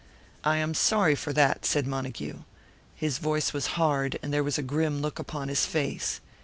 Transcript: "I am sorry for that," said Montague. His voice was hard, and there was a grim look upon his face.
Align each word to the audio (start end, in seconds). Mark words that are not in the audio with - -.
"I 0.43 0.57
am 0.57 0.73
sorry 0.73 1.13
for 1.13 1.31
that," 1.33 1.63
said 1.63 1.85
Montague. 1.85 2.39
His 2.95 3.19
voice 3.19 3.53
was 3.53 3.67
hard, 3.77 4.17
and 4.23 4.33
there 4.33 4.43
was 4.43 4.57
a 4.57 4.63
grim 4.63 4.99
look 4.99 5.19
upon 5.19 5.47
his 5.47 5.67
face. 5.67 6.21